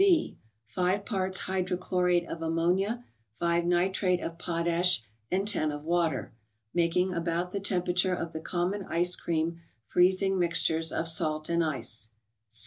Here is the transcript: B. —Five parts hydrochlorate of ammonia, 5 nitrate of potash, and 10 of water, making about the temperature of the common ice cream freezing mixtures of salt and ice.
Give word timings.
B. 0.03 0.39
—Five 0.65 1.05
parts 1.05 1.41
hydrochlorate 1.41 2.25
of 2.27 2.41
ammonia, 2.41 3.05
5 3.37 3.65
nitrate 3.65 4.19
of 4.19 4.39
potash, 4.39 5.03
and 5.29 5.47
10 5.47 5.71
of 5.71 5.83
water, 5.83 6.33
making 6.73 7.13
about 7.13 7.51
the 7.51 7.59
temperature 7.59 8.15
of 8.15 8.33
the 8.33 8.39
common 8.41 8.83
ice 8.85 9.15
cream 9.15 9.59
freezing 9.85 10.39
mixtures 10.39 10.91
of 10.91 11.07
salt 11.07 11.49
and 11.49 11.63
ice. 11.63 12.09